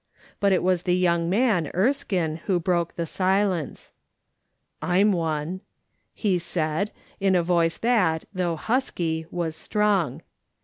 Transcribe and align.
But 0.39 0.51
it 0.51 0.63
was 0.63 0.81
the 0.81 0.95
young 0.97 1.29
man, 1.29 1.69
Erskine, 1.75 2.37
who 2.47 2.59
broke 2.59 2.95
the 2.95 3.05
silence:" 3.05 3.91
I'm 4.81 5.11
one," 5.11 5.61
he 6.15 6.39
said, 6.39 6.91
in 7.19 7.35
a 7.35 7.43
voice 7.43 7.77
that, 7.77 8.25
though 8.33 8.55
husky, 8.55 9.27
was 9.29 9.55
strong. 9.55 10.23